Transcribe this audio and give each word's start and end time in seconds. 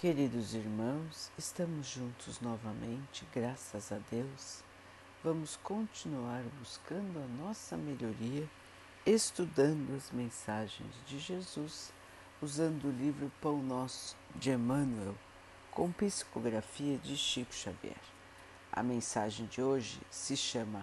Queridos 0.00 0.54
irmãos, 0.54 1.30
estamos 1.36 1.86
juntos 1.86 2.40
novamente, 2.40 3.28
graças 3.34 3.92
a 3.92 3.98
Deus. 4.10 4.64
Vamos 5.22 5.56
continuar 5.56 6.42
buscando 6.58 7.18
a 7.18 7.44
nossa 7.44 7.76
melhoria, 7.76 8.48
estudando 9.04 9.94
as 9.94 10.10
mensagens 10.10 10.90
de 11.06 11.18
Jesus, 11.18 11.92
usando 12.40 12.86
o 12.86 12.90
livro 12.90 13.30
Pão 13.42 13.62
Nosso 13.62 14.16
de 14.34 14.50
Emmanuel, 14.50 15.14
com 15.70 15.92
psicografia 15.92 16.96
de 16.96 17.14
Chico 17.14 17.52
Xavier. 17.52 18.00
A 18.72 18.82
mensagem 18.82 19.44
de 19.48 19.60
hoje 19.60 20.00
se 20.10 20.34
chama 20.34 20.82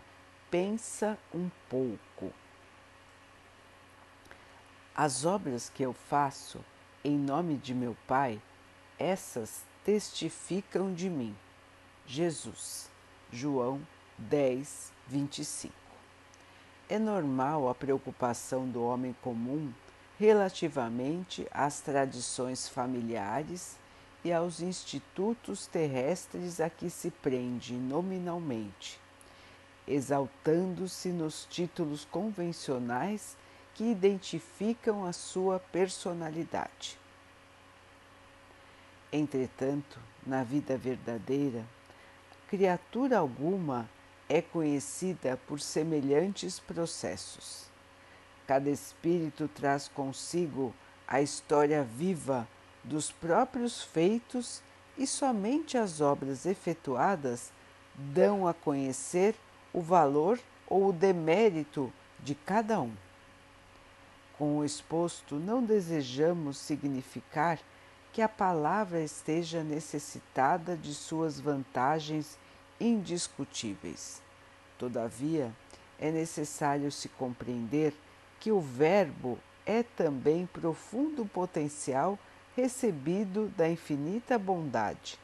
Pensa 0.52 1.18
um 1.34 1.50
pouco. 1.68 2.32
As 4.94 5.26
obras 5.26 5.72
que 5.74 5.82
eu 5.82 5.92
faço 5.92 6.64
em 7.04 7.18
nome 7.18 7.58
de 7.58 7.74
meu 7.74 7.98
Pai 8.06 8.40
essas 9.00 9.62
testificam 9.84 10.94
de 10.94 11.10
mim. 11.10 11.36
Jesus, 12.06 12.90
João 13.32 13.82
10, 14.18 14.92
25. 15.08 15.74
É 16.90 16.98
normal 16.98 17.70
a 17.70 17.76
preocupação 17.76 18.68
do 18.68 18.84
homem 18.84 19.16
comum 19.22 19.72
relativamente 20.20 21.48
às 21.52 21.80
tradições 21.82 22.68
familiares 22.68 23.78
e 24.24 24.34
aos 24.34 24.62
institutos 24.62 25.68
terrestres 25.68 26.60
a 26.60 26.70
que 26.70 26.90
se 26.90 27.12
prende 27.12 27.74
nominalmente, 27.74 29.00
exaltando-se 29.88 31.10
nos 31.10 31.46
títulos 31.50 32.04
convencionais 32.06 33.38
que 33.76 33.84
identificam 33.84 35.06
a 35.06 35.14
sua 35.14 35.60
personalidade. 35.60 36.98
Entretanto, 39.12 40.00
na 40.26 40.44
vida 40.44 40.78
verdadeira, 40.78 41.66
criatura 42.50 43.18
alguma 43.18 43.90
é 44.28 44.42
conhecida 44.42 45.40
por 45.48 45.62
semelhantes 45.62 46.60
processos. 46.60 47.68
Cada 48.46 48.70
espírito 48.70 49.48
traz 49.48 49.88
consigo 49.88 50.74
a 51.08 51.22
história 51.22 51.84
viva 51.84 52.48
dos 52.84 53.12
próprios 53.12 53.82
feitos 53.82 54.62
e 54.98 55.08
somente 55.08 55.78
as 55.78 56.02
obras 56.02 56.46
efetuadas 56.46 57.52
dão 57.96 58.48
a 58.48 58.54
conhecer 58.54 59.36
o 59.72 59.82
valor 59.82 60.40
ou 60.68 60.90
o 60.90 60.94
demérito 60.94 61.92
de 62.20 62.36
cada 62.36 62.82
um. 62.82 62.94
Com 64.38 64.58
o 64.58 64.66
exposto, 64.66 65.36
não 65.36 65.64
desejamos 65.64 66.58
significar 66.58 67.60
que 68.18 68.22
a 68.24 68.28
palavra 68.28 69.00
esteja 69.00 69.64
necessitada 69.64 70.76
de 70.76 70.92
suas 70.96 71.40
vantagens 71.40 72.36
indiscutíveis. 72.82 74.24
Todavia, 74.76 75.54
é 76.00 76.10
necessário 76.10 76.92
se 76.92 77.10
compreender 77.10 77.94
que 78.40 78.52
o 78.52 78.60
Verbo 78.60 79.38
é 79.68 79.84
também 79.84 80.48
profundo 80.48 81.28
potencial 81.28 82.18
recebido 82.56 83.54
da 83.56 83.70
infinita 83.70 84.36
bondade, 84.40 85.20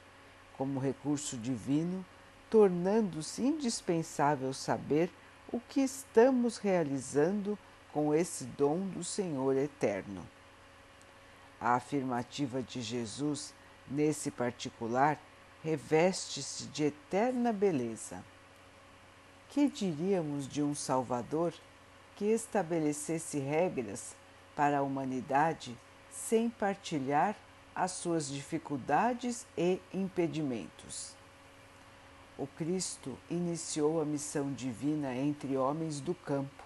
como 0.55 0.79
recurso 0.79 1.35
divino, 1.35 2.05
tornando-se 2.47 3.41
indispensável 3.41 4.53
saber 4.53 5.09
o 5.51 5.59
que 5.59 5.81
estamos 5.81 6.57
realizando 6.59 7.57
com 7.91 8.13
esse 8.13 8.43
dom 8.43 8.81
do 8.81 9.03
Senhor 9.03 9.57
eterno. 9.57 10.23
A 11.63 11.75
afirmativa 11.75 12.61
de 12.61 12.81
Jesus, 12.81 13.53
nesse 13.89 14.29
particular, 14.29 15.17
reveste-se 15.63 16.65
de 16.65 16.83
eterna 16.83 17.53
beleza. 17.53 18.21
Que 19.47 19.69
diríamos 19.69 20.45
de 20.45 20.61
um 20.61 20.75
Salvador 20.75 21.53
que 22.17 22.25
estabelecesse 22.25 23.39
regras 23.39 24.13
para 24.57 24.79
a 24.79 24.81
humanidade 24.81 25.77
sem 26.11 26.49
partilhar 26.49 27.33
as 27.73 27.91
suas 27.91 28.27
dificuldades 28.27 29.47
e 29.57 29.79
impedimentos? 29.93 31.15
O 32.37 32.45
Cristo 32.45 33.17
iniciou 33.29 34.01
a 34.01 34.05
missão 34.05 34.51
divina 34.51 35.15
entre 35.15 35.55
homens 35.55 36.01
do 36.01 36.13
campo, 36.13 36.61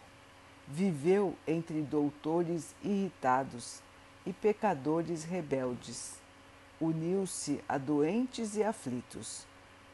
viveu 0.67 1.35
entre 1.45 1.83
doutores 1.83 2.73
irritados 2.83 3.85
e 4.27 4.33
pecadores 4.33 5.23
rebeldes. 5.23 6.15
Uniu-se 6.81 7.63
a 7.67 7.77
doentes 7.77 8.57
e 8.57 8.63
aflitos, 8.63 9.47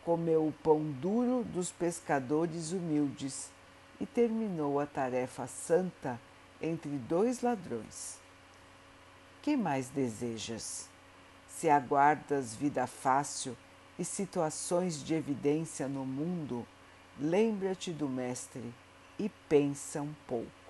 comeu 0.03 0.47
o 0.47 0.51
pão 0.51 0.81
duro 0.99 1.43
dos 1.43 1.71
pescadores 1.71 2.71
humildes 2.71 3.51
e 4.01 4.07
terminou 4.07 4.79
a 4.79 4.87
tarefa 4.87 5.45
santa 5.45 6.19
entre 6.59 6.89
dois 6.89 7.43
ladrões. 7.43 8.17
Que 9.43 9.55
mais 9.55 9.89
desejas? 9.89 10.89
Se 11.47 11.69
aguardas 11.69 12.55
vida 12.55 12.87
fácil 12.87 13.55
e 13.99 14.03
situações 14.03 15.03
de 15.03 15.13
evidência 15.13 15.87
no 15.87 16.05
mundo, 16.05 16.65
lembra-te 17.19 17.91
do 17.91 18.09
Mestre 18.09 18.73
e 19.19 19.29
pensa 19.47 20.01
um 20.01 20.13
pouco. 20.27 20.62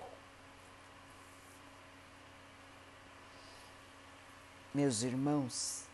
Meus 4.74 5.02
irmãos, 5.02 5.84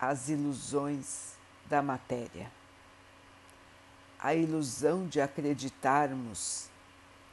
as 0.00 0.30
ilusões 0.30 1.34
da 1.66 1.82
matéria. 1.82 2.50
A 4.18 4.34
ilusão 4.34 5.06
de 5.06 5.20
acreditarmos 5.20 6.70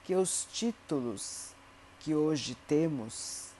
que 0.03 0.13
os 0.13 0.45
títulos 0.51 1.55
que 1.99 2.13
hoje 2.13 2.55
temos, 2.67 3.51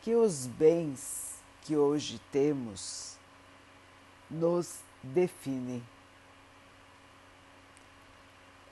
que 0.00 0.14
os 0.14 0.46
bens 0.46 1.34
que 1.62 1.76
hoje 1.76 2.18
temos, 2.32 3.18
nos 4.30 4.78
definem. 5.02 5.84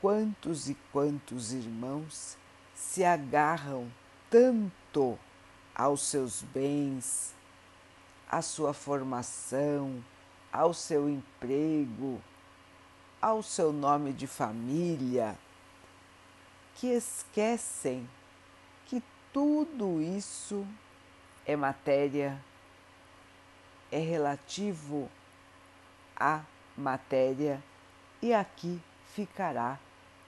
Quantos 0.00 0.70
e 0.70 0.74
quantos 0.92 1.52
irmãos 1.52 2.38
se 2.74 3.04
agarram 3.04 3.90
tanto 4.30 5.18
aos 5.76 6.00
seus 6.00 6.42
bens, 6.42 7.34
à 8.31 8.41
sua 8.41 8.72
formação, 8.72 10.03
ao 10.50 10.72
seu 10.72 11.06
emprego, 11.06 12.19
ao 13.20 13.42
seu 13.42 13.75
nome 13.75 14.15
de 14.15 14.26
família, 14.26 15.36
que 16.76 16.86
esquecem 16.86 18.09
que 18.86 19.03
tudo 19.32 20.00
isso 20.00 20.66
é 21.44 21.54
matéria, 21.54 22.42
é 23.92 23.98
relativo 23.98 25.10
à 26.16 26.41
matéria 26.76 27.62
e 28.22 28.32
aqui 28.32 28.81
ficará 29.15 29.78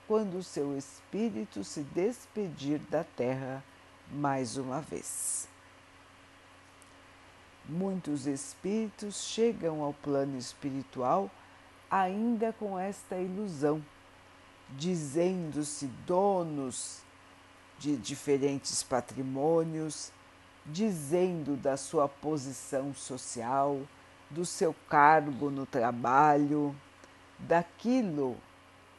quando 0.07 0.37
o 0.37 0.43
seu 0.43 0.77
espírito 0.77 1.63
se 1.63 1.81
despedir 1.81 2.79
da 2.79 3.03
terra 3.03 3.63
mais 4.11 4.57
uma 4.57 4.81
vez. 4.81 5.47
Muitos 7.67 8.25
espíritos 8.25 9.23
chegam 9.23 9.83
ao 9.83 9.93
plano 9.93 10.37
espiritual 10.37 11.29
ainda 11.89 12.53
com 12.53 12.77
esta 12.77 13.15
ilusão, 13.17 13.83
dizendo-se 14.71 15.87
donos 16.05 17.01
de 17.77 17.95
diferentes 17.95 18.83
patrimônios, 18.83 20.11
dizendo 20.65 21.55
da 21.55 21.77
sua 21.77 22.07
posição 22.07 22.93
social, 22.93 23.81
do 24.29 24.45
seu 24.45 24.75
cargo 24.87 25.49
no 25.49 25.65
trabalho, 25.65 26.75
daquilo 27.39 28.37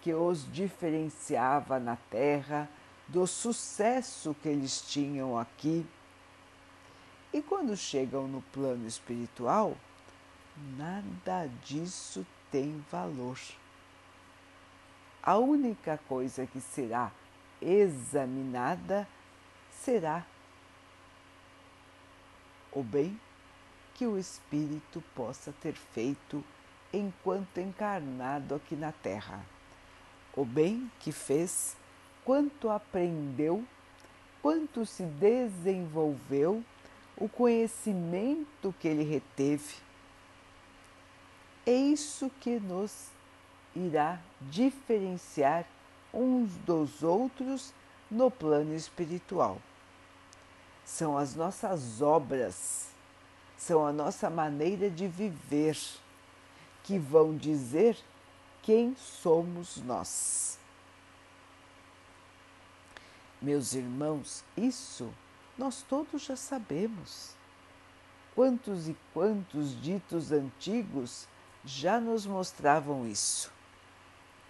que 0.00 0.14
os 0.14 0.50
diferenciava 0.50 1.78
na 1.78 1.96
terra 1.96 2.68
do 3.12 3.26
sucesso 3.26 4.34
que 4.40 4.48
eles 4.48 4.82
tinham 4.82 5.38
aqui. 5.38 5.84
E 7.32 7.42
quando 7.42 7.76
chegam 7.76 8.26
no 8.26 8.40
plano 8.42 8.86
espiritual, 8.86 9.76
nada 10.76 11.48
disso 11.64 12.26
tem 12.50 12.84
valor. 12.90 13.38
A 15.22 15.36
única 15.36 15.98
coisa 16.08 16.46
que 16.46 16.60
será 16.60 17.10
examinada 17.60 19.06
será 19.70 20.24
o 22.72 22.82
bem 22.82 23.20
que 23.94 24.06
o 24.06 24.18
espírito 24.18 25.02
possa 25.14 25.52
ter 25.60 25.74
feito 25.74 26.44
enquanto 26.92 27.58
encarnado 27.58 28.54
aqui 28.54 28.74
na 28.74 28.92
Terra, 28.92 29.44
o 30.34 30.44
bem 30.44 30.90
que 31.00 31.12
fez 31.12 31.76
quanto 32.24 32.70
aprendeu, 32.70 33.64
quanto 34.42 34.84
se 34.86 35.02
desenvolveu, 35.02 36.64
o 37.16 37.28
conhecimento 37.28 38.74
que 38.80 38.88
ele 38.88 39.02
reteve. 39.02 39.76
É 41.66 41.72
isso 41.72 42.30
que 42.40 42.58
nos 42.58 43.08
irá 43.76 44.18
diferenciar 44.40 45.66
uns 46.12 46.56
dos 46.66 47.02
outros 47.02 47.72
no 48.10 48.30
plano 48.30 48.74
espiritual. 48.74 49.58
São 50.84 51.16
as 51.16 51.34
nossas 51.34 52.02
obras, 52.02 52.88
são 53.56 53.86
a 53.86 53.92
nossa 53.92 54.28
maneira 54.28 54.90
de 54.90 55.06
viver 55.06 55.78
que 56.82 56.98
vão 56.98 57.36
dizer 57.36 57.96
quem 58.62 58.96
somos 58.96 59.76
nós. 59.76 60.59
Meus 63.40 63.72
irmãos, 63.74 64.44
isso 64.56 65.10
nós 65.56 65.82
todos 65.82 66.22
já 66.22 66.36
sabemos. 66.36 67.34
Quantos 68.34 68.88
e 68.88 68.96
quantos 69.12 69.80
ditos 69.80 70.30
antigos 70.30 71.26
já 71.64 71.98
nos 71.98 72.26
mostravam 72.26 73.06
isso? 73.06 73.52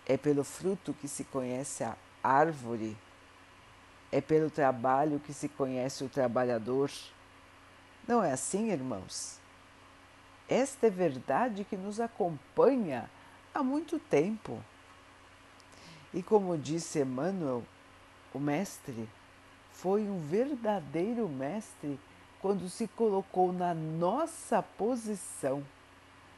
É 0.06 0.16
pelo 0.16 0.42
fruto 0.42 0.92
que 0.92 1.06
se 1.06 1.24
conhece 1.24 1.84
a 1.84 1.96
árvore, 2.22 2.96
é 4.10 4.20
pelo 4.20 4.50
trabalho 4.50 5.20
que 5.20 5.32
se 5.32 5.48
conhece 5.48 6.02
o 6.02 6.08
trabalhador. 6.08 6.90
Não 8.08 8.22
é 8.22 8.32
assim, 8.32 8.70
irmãos? 8.70 9.38
Esta 10.48 10.88
é 10.88 10.90
verdade 10.90 11.64
que 11.64 11.76
nos 11.76 12.00
acompanha 12.00 13.08
há 13.54 13.62
muito 13.62 14.00
tempo. 14.00 14.60
E 16.12 16.22
como 16.24 16.58
disse 16.58 17.00
Emmanuel, 17.00 17.64
o 18.34 18.38
Mestre 18.38 19.08
foi 19.72 20.02
um 20.02 20.18
verdadeiro 20.18 21.28
mestre 21.28 21.98
quando 22.40 22.68
se 22.68 22.88
colocou 22.88 23.52
na 23.52 23.74
nossa 23.74 24.62
posição, 24.62 25.64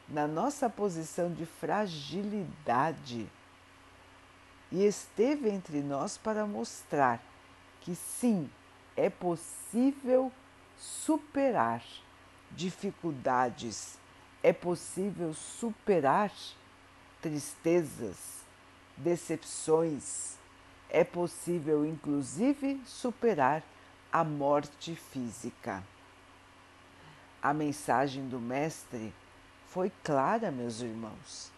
na 0.09 0.27
nossa 0.27 0.69
posição 0.69 1.33
de 1.33 1.47
fragilidade. 1.47 3.29
E 4.71 4.85
esteve 4.85 5.51
entre 5.51 5.81
nós 5.81 6.17
para 6.17 6.47
mostrar 6.47 7.23
que 7.81 7.95
sim, 7.95 8.51
é 8.97 9.11
possível 9.11 10.33
superar 10.77 11.83
dificuldades 12.51 13.99
é 14.43 14.53
possível 14.53 15.33
superar 15.33 16.33
tristezas, 17.21 18.43
decepções, 18.97 20.37
é 20.93 21.03
possível 21.03 21.85
inclusive 21.85 22.81
superar 22.87 23.65
a 24.13 24.23
morte 24.23 24.95
física. 24.95 25.83
A 27.43 27.53
mensagem 27.53 28.29
do 28.29 28.39
Mestre 28.39 29.13
foi 29.67 29.91
clara, 30.05 30.53
meus 30.53 30.81
irmãos. 30.81 31.51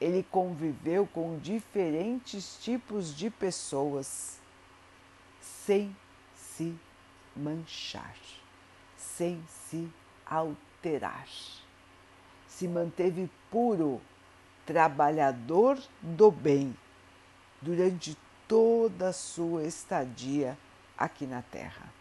Ele 0.00 0.22
conviveu 0.22 1.06
com 1.06 1.38
diferentes 1.38 2.58
tipos 2.60 3.16
de 3.16 3.30
pessoas 3.30 4.38
sem 5.40 5.96
se 6.34 6.76
manchar, 7.34 8.16
sem 8.96 9.42
se 9.48 9.88
alterar 10.26 11.26
se 12.54 12.68
manteve 12.68 13.28
puro, 13.50 14.00
trabalhador 14.64 15.76
do 16.00 16.30
bem, 16.30 16.76
durante 17.60 18.16
toda 18.48 19.08
a 19.08 19.12
sua 19.12 19.64
estadia 19.64 20.56
aqui 20.96 21.26
na 21.26 21.42
Terra. 21.42 21.92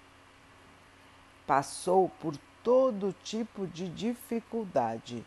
Passou 1.46 2.10
por 2.10 2.38
todo 2.64 3.16
tipo 3.24 3.68
de 3.68 3.90
dificuldade, 3.90 5.26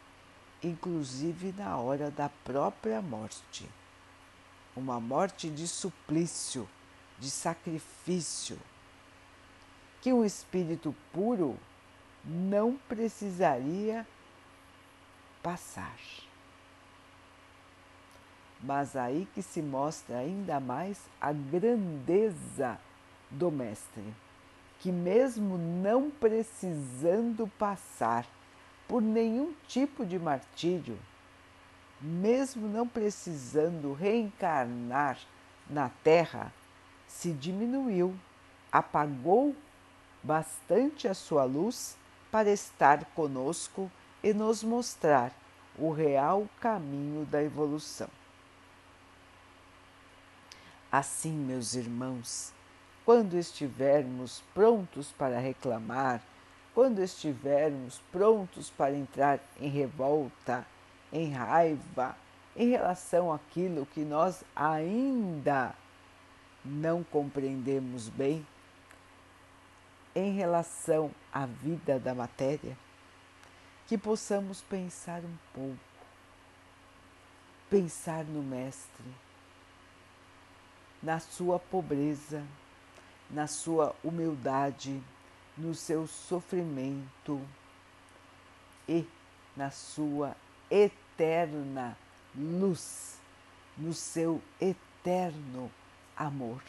inclusive 0.62 1.52
na 1.52 1.76
hora 1.76 2.10
da 2.10 2.28
própria 2.28 3.02
morte. 3.02 3.68
Uma 4.74 5.00
morte 5.00 5.48
de 5.48 5.66
suplício, 5.66 6.68
de 7.18 7.30
sacrifício, 7.30 8.58
que 10.00 10.12
um 10.12 10.24
espírito 10.24 10.94
puro 11.12 11.58
não 12.24 12.76
precisaria 12.88 14.06
passar. 15.42 15.96
Mas 18.66 18.96
aí 18.96 19.28
que 19.32 19.42
se 19.42 19.62
mostra 19.62 20.18
ainda 20.18 20.58
mais 20.58 20.98
a 21.20 21.32
grandeza 21.32 22.76
do 23.30 23.48
Mestre, 23.48 24.02
que, 24.80 24.90
mesmo 24.90 25.56
não 25.56 26.10
precisando 26.10 27.46
passar 27.56 28.26
por 28.88 29.00
nenhum 29.00 29.54
tipo 29.68 30.04
de 30.04 30.18
martírio, 30.18 30.98
mesmo 32.00 32.66
não 32.66 32.88
precisando 32.88 33.92
reencarnar 33.92 35.16
na 35.70 35.88
Terra, 36.02 36.52
se 37.06 37.30
diminuiu, 37.30 38.16
apagou 38.72 39.54
bastante 40.24 41.06
a 41.06 41.14
sua 41.14 41.44
luz 41.44 41.96
para 42.32 42.50
estar 42.50 43.04
conosco 43.14 43.88
e 44.24 44.34
nos 44.34 44.64
mostrar 44.64 45.32
o 45.78 45.92
real 45.92 46.48
caminho 46.60 47.24
da 47.26 47.40
evolução. 47.40 48.15
Assim, 50.90 51.32
meus 51.32 51.74
irmãos, 51.74 52.52
quando 53.04 53.36
estivermos 53.36 54.42
prontos 54.54 55.12
para 55.12 55.38
reclamar, 55.38 56.22
quando 56.74 57.02
estivermos 57.02 58.00
prontos 58.12 58.70
para 58.70 58.94
entrar 58.94 59.40
em 59.60 59.68
revolta, 59.68 60.66
em 61.12 61.32
raiva, 61.32 62.16
em 62.54 62.68
relação 62.68 63.32
àquilo 63.32 63.86
que 63.86 64.00
nós 64.00 64.44
ainda 64.54 65.74
não 66.64 67.04
compreendemos 67.04 68.08
bem, 68.08 68.46
em 70.14 70.32
relação 70.32 71.10
à 71.32 71.46
vida 71.46 71.98
da 71.98 72.14
matéria, 72.14 72.76
que 73.86 73.96
possamos 73.98 74.62
pensar 74.62 75.20
um 75.20 75.36
pouco, 75.54 75.78
pensar 77.68 78.24
no 78.24 78.42
Mestre, 78.42 79.04
na 81.06 81.20
sua 81.20 81.56
pobreza, 81.60 82.44
na 83.30 83.46
sua 83.46 83.94
humildade, 84.02 85.00
no 85.56 85.72
seu 85.72 86.04
sofrimento 86.08 87.40
e 88.88 89.06
na 89.56 89.70
sua 89.70 90.36
eterna 90.68 91.96
luz, 92.34 93.20
no 93.78 93.94
seu 93.94 94.42
eterno 94.60 95.70
amor. 96.16 96.60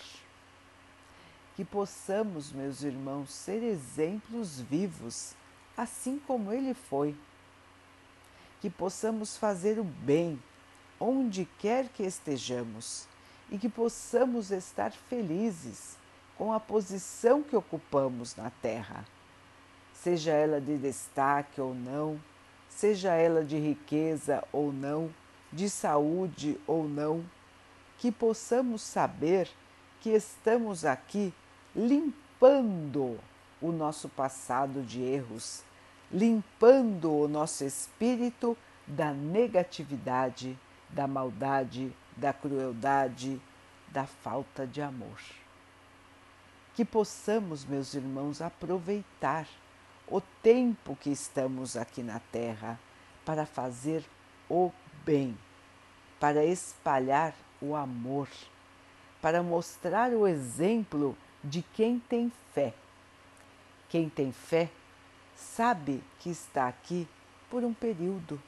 Que 1.56 1.66
possamos, 1.66 2.52
meus 2.52 2.84
irmãos, 2.84 3.34
ser 3.34 3.64
exemplos 3.64 4.62
vivos 4.62 5.34
assim 5.76 6.20
como 6.28 6.54
ele 6.54 6.76
foi. 6.76 7.16
Que 8.62 8.70
possamos 8.70 9.36
fazer 9.36 9.80
o 9.80 9.84
bem 9.84 10.40
onde 11.00 11.46
quer 11.58 11.90
que 11.90 12.04
estejamos 12.04 13.07
e 13.50 13.58
que 13.58 13.70
possamos 13.70 14.52
estar 14.52 14.92
felizes 14.92 15.98
com 16.38 16.54
a 16.54 16.60
posição 16.60 17.42
que 17.42 17.56
ocupamos 17.56 18.36
na 18.36 18.50
Terra, 18.50 19.06
seja 19.94 20.32
ela 20.32 20.62
de 20.62 20.78
destaque 20.78 21.60
ou 21.60 21.74
não, 21.74 22.20
seja 22.70 23.14
ela 23.14 23.44
de 23.44 23.58
riqueza 23.58 24.44
ou 24.52 24.72
não, 24.72 25.10
de 25.52 25.70
saúde 25.70 26.60
ou 26.68 26.88
não, 26.88 27.26
que 27.98 28.12
possamos 28.12 28.82
saber 28.82 29.50
que 30.00 30.12
estamos 30.12 30.86
aqui 30.86 31.34
limpando 31.76 33.18
o 33.60 33.72
nosso 33.72 34.08
passado 34.10 34.84
de 34.84 35.02
erros, 35.02 35.64
limpando 36.12 37.12
o 37.12 37.28
nosso 37.28 37.64
espírito 37.64 38.56
da 38.86 39.12
negatividade, 39.12 40.58
da 40.90 41.08
maldade, 41.08 41.92
da 42.18 42.34
crueldade, 42.34 43.40
da 43.90 44.06
falta 44.06 44.66
de 44.66 44.82
amor. 44.82 45.22
Que 46.74 46.84
possamos, 46.84 47.64
meus 47.64 47.94
irmãos, 47.94 48.42
aproveitar 48.42 49.48
o 50.08 50.20
tempo 50.20 50.96
que 50.96 51.10
estamos 51.10 51.78
aqui 51.78 52.02
na 52.02 52.20
Terra 52.20 52.80
para 53.24 53.46
fazer 53.46 54.04
o 54.50 54.72
bem, 55.06 55.38
para 56.20 56.44
espalhar 56.46 57.34
o 57.62 57.76
amor, 57.76 58.28
para 59.22 59.44
mostrar 59.44 60.12
o 60.12 60.28
exemplo 60.28 61.18
de 61.44 61.62
quem 61.62 62.00
tem 62.00 62.32
fé. 62.54 62.74
Quem 63.90 64.10
tem 64.10 64.32
fé 64.32 64.70
sabe 65.36 66.04
que 66.20 66.30
está 66.30 66.68
aqui 66.68 67.08
por 67.50 67.64
um 67.64 67.74
período, 67.74 68.42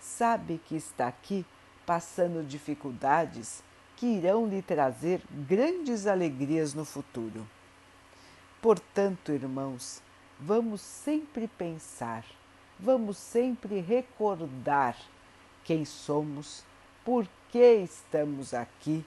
sabe 0.00 0.60
que 0.66 0.76
está 0.76 1.08
aqui 1.08 1.46
passando 1.86 2.46
dificuldades 2.46 3.62
que 3.96 4.06
irão 4.06 4.46
lhe 4.46 4.62
trazer 4.62 5.22
grandes 5.30 6.06
alegrias 6.06 6.74
no 6.74 6.84
futuro. 6.84 7.46
Portanto, 8.60 9.32
irmãos, 9.32 10.02
vamos 10.38 10.80
sempre 10.80 11.46
pensar, 11.46 12.24
vamos 12.78 13.16
sempre 13.16 13.80
recordar 13.80 14.96
quem 15.64 15.84
somos, 15.84 16.64
por 17.04 17.28
que 17.50 17.76
estamos 17.76 18.54
aqui 18.54 19.04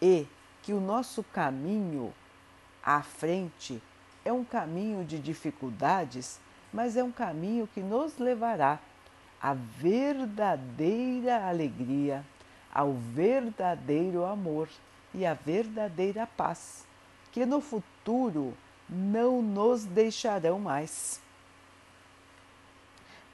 e 0.00 0.26
que 0.62 0.72
o 0.72 0.80
nosso 0.80 1.22
caminho 1.22 2.12
à 2.82 3.02
frente 3.02 3.82
é 4.24 4.32
um 4.32 4.44
caminho 4.44 5.04
de 5.04 5.18
dificuldades, 5.18 6.40
mas 6.72 6.96
é 6.96 7.04
um 7.04 7.12
caminho 7.12 7.68
que 7.72 7.80
nos 7.80 8.18
levará 8.18 8.80
à 9.40 9.54
verdadeira 9.54 11.46
alegria, 11.46 12.24
ao 12.72 12.92
verdadeiro 12.92 14.24
amor 14.24 14.68
e 15.14 15.24
à 15.24 15.34
verdadeira 15.34 16.26
paz, 16.26 16.86
que 17.32 17.46
no 17.46 17.60
futuro 17.60 18.54
não 18.88 19.42
nos 19.42 19.84
deixarão 19.84 20.58
mais. 20.58 21.20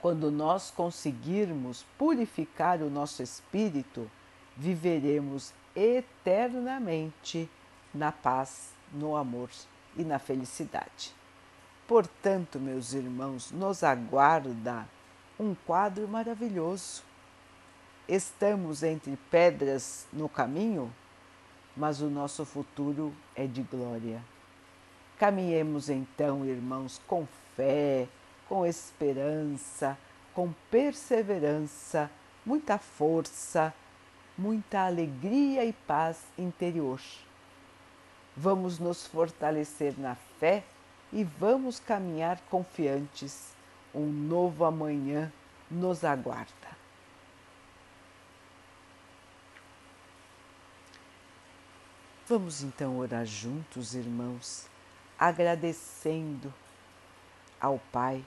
Quando 0.01 0.31
nós 0.31 0.71
conseguirmos 0.71 1.85
purificar 1.97 2.83
o 2.83 2.91
nosso 2.91 3.23
espírito, 3.23 4.11
viveremos 4.57 5.53
eternamente 5.77 7.49
na 7.95 8.11
paz, 8.11 8.73
no 8.93 9.17
amor 9.17 9.51
e 9.97 10.03
na 10.03 10.19
felicidade. 10.19 11.15
Portanto, 11.87 12.59
meus 12.59 12.93
irmãos, 12.93 13.51
nos 13.51 13.83
aguarda 13.83 14.87
um 15.39 15.55
quadro 15.55 16.07
maravilhoso. 16.09 17.03
Estamos 18.09 18.83
entre 18.83 19.17
pedras 19.31 20.07
no 20.13 20.29
caminho, 20.29 20.93
mas 21.77 22.01
o 22.01 22.11
nosso 22.11 22.45
futuro 22.45 23.13
é 23.35 23.47
de 23.47 23.63
glória. 23.63 24.23
Caminhemos 25.19 25.89
então, 25.89 26.45
irmãos, 26.45 27.01
com 27.07 27.27
fé, 27.57 28.09
com 28.49 28.67
esperança, 28.67 29.97
com 30.35 30.53
perseverança, 30.71 32.11
muita 32.45 32.77
força, 32.77 33.73
muita 34.37 34.87
alegria 34.87 35.65
e 35.65 35.73
paz 35.73 36.25
interior. 36.37 37.01
Vamos 38.37 38.79
nos 38.79 39.07
fortalecer 39.07 39.95
na 39.99 40.17
fé 40.41 40.65
e 41.13 41.23
vamos 41.23 41.79
caminhar 41.79 42.41
confiantes. 42.51 43.53
Um 43.95 44.07
novo 44.07 44.65
amanhã 44.65 45.33
nos 45.71 46.05
aguarda. 46.05 46.83
Vamos 52.27 52.63
então 52.63 52.99
orar 52.99 53.27
juntos, 53.27 53.95
irmãos, 53.95 54.67
agradecendo 55.19 56.53
ao 57.61 57.79
Pai 57.93 58.25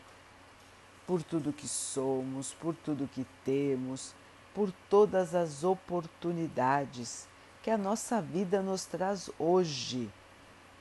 por 1.07 1.23
tudo 1.23 1.53
que 1.53 1.67
somos, 1.67 2.53
por 2.53 2.75
tudo 2.75 3.07
que 3.07 3.25
temos, 3.43 4.13
por 4.53 4.71
todas 4.89 5.33
as 5.33 5.63
oportunidades 5.63 7.27
que 7.63 7.69
a 7.71 7.77
nossa 7.77 8.21
vida 8.21 8.61
nos 8.61 8.85
traz 8.85 9.29
hoje 9.39 10.09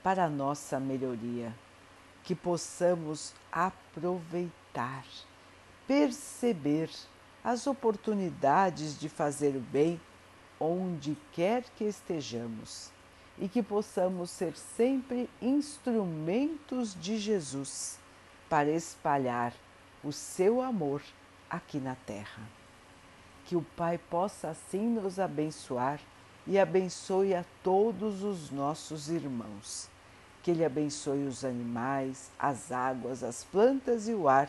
para 0.03 0.25
a 0.25 0.29
nossa 0.29 0.79
melhoria, 0.79 1.55
que 2.23 2.35
possamos 2.35 3.33
aproveitar, 3.50 4.63
perceber 5.87 6.90
as 7.43 7.66
oportunidades 7.66 8.99
de 8.99 9.09
fazer 9.09 9.54
o 9.57 9.61
bem 9.61 10.00
onde 10.59 11.16
quer 11.33 11.64
que 11.76 11.85
estejamos 11.85 12.90
e 13.38 13.49
que 13.49 13.62
possamos 13.62 14.31
ser 14.31 14.57
sempre 14.57 15.28
instrumentos 15.43 16.97
de 16.99 17.19
Jesus 17.19 17.99
para 18.49 18.71
espalhar 18.71 19.52
o 20.02 20.12
seu 20.12 20.62
amor 20.62 21.02
aqui 21.50 21.78
na 21.78 21.97
terra. 22.07 22.43
Que 23.45 23.57
o 23.57 23.62
Pai 23.76 23.99
possa 23.99 24.49
assim 24.49 24.88
nos 24.88 25.19
abençoar 25.19 26.00
e 26.47 26.59
abençoe 26.59 27.35
a 27.35 27.45
todos 27.62 28.23
os 28.23 28.50
nossos 28.50 29.09
irmãos. 29.09 29.88
Que 30.43 30.50
Ele 30.50 30.64
abençoe 30.64 31.26
os 31.26 31.45
animais, 31.45 32.31
as 32.38 32.71
águas, 32.71 33.23
as 33.23 33.45
plantas 33.45 34.09
e 34.09 34.14
o 34.14 34.28
ar 34.28 34.49